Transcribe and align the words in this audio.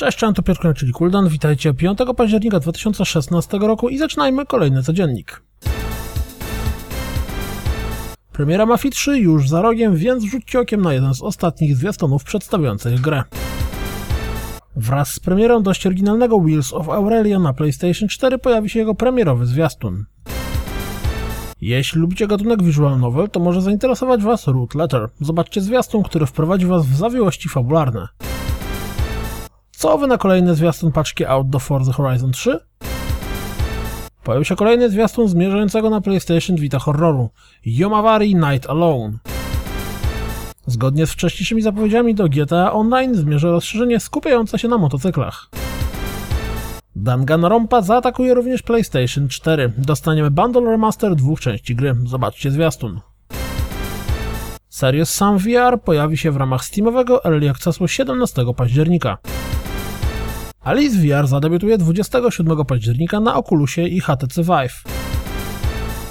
Cześć, 0.00 0.18
cześć, 0.18 0.36
to 0.36 0.42
Piotr 0.42 0.74
czyli 0.74 0.92
Kuldan. 0.92 1.28
Witajcie 1.28 1.74
5 1.74 1.98
października 2.16 2.60
2016 2.60 3.58
roku 3.58 3.88
i 3.88 3.98
zaczynajmy 3.98 4.46
kolejny 4.46 4.82
codziennik. 4.82 5.42
Premiera 8.32 8.66
Mafii 8.66 8.92
3 8.92 9.18
już 9.18 9.48
za 9.48 9.62
rogiem, 9.62 9.96
więc 9.96 10.24
rzućcie 10.24 10.60
okiem 10.60 10.82
na 10.82 10.94
jeden 10.94 11.14
z 11.14 11.22
ostatnich 11.22 11.76
zwiastunów 11.76 12.24
przedstawiających 12.24 13.00
grę. 13.00 13.22
Wraz 14.76 15.08
z 15.08 15.20
premierą 15.20 15.62
dość 15.62 15.86
oryginalnego 15.86 16.38
Wheels 16.38 16.72
of 16.72 16.88
Aurelia 16.88 17.38
na 17.38 17.52
PlayStation 17.52 18.08
4 18.08 18.38
pojawi 18.38 18.70
się 18.70 18.78
jego 18.78 18.94
premierowy 18.94 19.46
zwiastun. 19.46 20.04
Jeśli 21.60 22.00
lubicie 22.00 22.26
gatunek 22.26 22.62
visual 22.62 23.00
novel, 23.00 23.28
to 23.28 23.40
może 23.40 23.62
zainteresować 23.62 24.22
Was 24.22 24.46
Root 24.46 24.74
Letter. 24.74 25.08
Zobaczcie 25.20 25.60
zwiastun, 25.60 26.02
który 26.02 26.26
wprowadzi 26.26 26.66
Was 26.66 26.86
w 26.86 26.96
zawiłości 26.96 27.48
fabularne. 27.48 28.08
Co 29.80 30.06
na 30.06 30.18
kolejny 30.18 30.54
zwiastun 30.54 30.92
paczki 30.92 31.26
out 31.26 31.48
do 31.48 31.58
Forza 31.58 31.92
Horizon 31.92 32.32
3? 32.32 32.58
Pojawił 34.24 34.44
się 34.44 34.56
kolejny 34.56 34.90
zwiastun 34.90 35.28
zmierzającego 35.28 35.90
na 35.90 36.00
PlayStation 36.00 36.56
Vita 36.56 36.78
horroru 36.78 37.30
Yomawari 37.64 38.34
Night 38.34 38.70
Alone. 38.70 39.18
Zgodnie 40.66 41.06
z 41.06 41.10
wcześniejszymi 41.10 41.62
zapowiedziami 41.62 42.14
do 42.14 42.28
GTA 42.28 42.72
Online 42.72 43.14
zmierza 43.14 43.50
rozszerzenie 43.50 44.00
skupiające 44.00 44.58
się 44.58 44.68
na 44.68 44.78
motocyklach. 44.78 45.50
Danganronpa 46.96 47.82
zaatakuje 47.82 48.34
również 48.34 48.62
PlayStation 48.62 49.28
4. 49.28 49.72
Dostaniemy 49.78 50.30
bundle 50.30 50.62
remaster 50.62 51.16
dwóch 51.16 51.40
części 51.40 51.76
gry. 51.76 51.96
Zobaczcie 52.06 52.50
zwiastun. 52.50 53.00
Serious 54.68 55.14
Sam 55.14 55.38
VR 55.38 55.80
pojawi 55.84 56.16
się 56.16 56.30
w 56.30 56.36
ramach 56.36 56.64
Steamowego 56.64 57.24
Early 57.24 57.50
Accessu 57.50 57.88
17 57.88 58.44
października. 58.56 59.18
Alice 60.60 60.96
VR 60.96 61.26
zadebiutuje 61.26 61.78
27 61.78 62.64
października 62.64 63.20
na 63.20 63.36
Oculusie 63.36 63.82
i 63.82 64.00
HTC 64.00 64.42
Vive. 64.42 64.82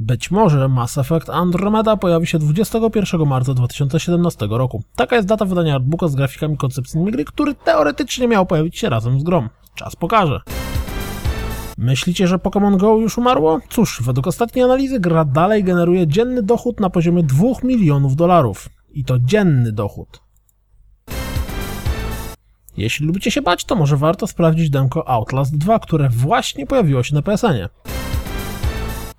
Być 0.00 0.30
może 0.30 0.68
Mass 0.68 0.98
Effect 0.98 1.30
Andromeda 1.30 1.96
pojawi 1.96 2.26
się 2.26 2.38
21 2.38 3.26
marca 3.26 3.54
2017 3.54 4.46
roku. 4.50 4.82
Taka 4.96 5.16
jest 5.16 5.28
data 5.28 5.44
wydania 5.44 5.74
artbooka 5.74 6.08
z 6.08 6.14
grafikami 6.14 6.56
koncepcyjnymi 6.56 7.12
gry, 7.12 7.24
który 7.24 7.54
teoretycznie 7.54 8.28
miał 8.28 8.46
pojawić 8.46 8.78
się 8.78 8.88
razem 8.88 9.20
z 9.20 9.22
grą. 9.22 9.48
Czas 9.74 9.96
pokaże. 9.96 10.40
Myślicie, 11.78 12.26
że 12.26 12.36
Pokémon 12.36 12.76
Go 12.76 12.96
już 12.96 13.18
umarło? 13.18 13.60
Cóż, 13.70 14.02
według 14.02 14.26
ostatniej 14.26 14.64
analizy 14.64 15.00
gra 15.00 15.24
dalej 15.24 15.64
generuje 15.64 16.06
dzienny 16.06 16.42
dochód 16.42 16.80
na 16.80 16.90
poziomie 16.90 17.22
2 17.22 17.46
milionów 17.62 18.16
dolarów. 18.16 18.68
I 18.92 19.04
to 19.04 19.18
dzienny 19.18 19.72
dochód. 19.72 20.23
Jeśli 22.76 23.06
lubicie 23.06 23.30
się 23.30 23.42
bać, 23.42 23.64
to 23.64 23.74
może 23.74 23.96
warto 23.96 24.26
sprawdzić 24.26 24.70
demko 24.70 25.08
Outlast 25.08 25.58
2, 25.58 25.78
które 25.78 26.08
właśnie 26.08 26.66
pojawiło 26.66 27.02
się 27.02 27.14
na 27.14 27.22
PSN-ie. 27.22 27.68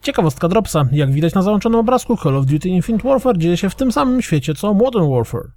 Ciekawostka 0.02 0.48
Dropsa. 0.48 0.86
Jak 0.92 1.12
widać 1.12 1.34
na 1.34 1.42
załączonym 1.42 1.80
obrazku, 1.80 2.18
Call 2.18 2.38
of 2.38 2.46
Duty 2.46 2.70
Infinite 2.70 3.10
Warfare 3.10 3.38
dzieje 3.38 3.58
się 3.58 3.70
w 3.70 3.76
tym 3.76 3.92
samym 3.92 4.22
świecie 4.22 4.54
co 4.56 4.74
Modern 4.74 5.12
Warfare. 5.12 5.52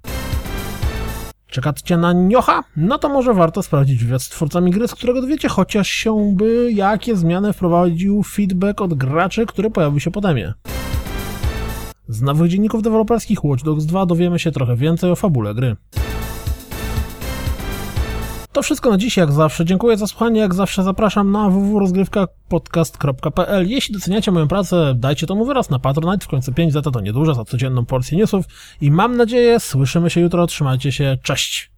Czekacie 1.47 1.97
na 1.97 2.13
niocha? 2.13 2.63
No 2.77 2.97
to 2.97 3.09
może 3.09 3.33
warto 3.33 3.63
sprawdzić 3.63 4.03
wywiad 4.03 4.21
z 4.21 4.29
twórcami 4.29 4.71
gry, 4.71 4.87
z 4.87 4.95
którego 4.95 5.21
dowiecie 5.21 5.49
chociaż 5.49 5.89
się 5.89 6.33
by 6.35 6.71
jakie 6.71 7.15
zmiany 7.15 7.53
wprowadził 7.53 8.23
feedback 8.23 8.81
od 8.81 8.93
graczy, 8.93 9.45
który 9.45 9.71
pojawił 9.71 9.99
się 9.99 10.11
po 10.11 10.21
demie. 10.21 10.53
Z 12.07 12.21
nowych 12.21 12.49
dzienników 12.51 12.81
deweloperskich 12.81 13.45
Watch 13.45 13.63
Dogs 13.63 13.85
2 13.85 14.05
dowiemy 14.05 14.39
się 14.39 14.51
trochę 14.51 14.75
więcej 14.75 15.11
o 15.11 15.15
fabule 15.15 15.53
gry. 15.53 15.75
To 18.51 18.61
wszystko 18.61 18.89
na 18.89 18.97
dziś, 18.97 19.17
jak 19.17 19.31
zawsze. 19.31 19.65
Dziękuję 19.65 19.97
za 19.97 20.07
słuchanie, 20.07 20.39
jak 20.39 20.53
zawsze 20.53 20.83
zapraszam 20.83 21.31
na 21.31 21.49
www.rozgrywkapodcast.pl. 21.49 23.69
Jeśli 23.69 23.93
doceniacie 23.93 24.31
moją 24.31 24.47
pracę, 24.47 24.93
dajcie 24.95 25.27
tomu 25.27 25.45
wyraz 25.45 25.69
na 25.69 25.79
Patronite, 25.79 26.25
w 26.25 26.29
końcu 26.29 26.53
5 26.53 26.73
zeta 26.73 26.91
to 26.91 26.99
niedużo 26.99 27.33
za 27.33 27.45
codzienną 27.45 27.85
porcję 27.85 28.17
newsów 28.17 28.45
i 28.81 28.91
mam 28.91 29.17
nadzieję, 29.17 29.59
słyszymy 29.59 30.09
się 30.09 30.21
jutro, 30.21 30.47
trzymajcie 30.47 30.91
się, 30.91 31.17
cześć! 31.23 31.71